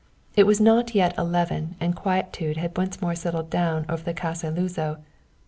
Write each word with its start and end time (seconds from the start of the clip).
It 0.35 0.47
was 0.47 0.59
not 0.59 0.95
yet 0.95 1.15
eleven 1.15 1.75
and 1.79 1.95
quietude 1.95 2.57
had 2.57 2.75
once 2.75 3.03
more 3.03 3.13
settled 3.13 3.51
down 3.51 3.85
over 3.87 4.01
the 4.03 4.15
Casa 4.15 4.47
Luzo. 4.49 4.97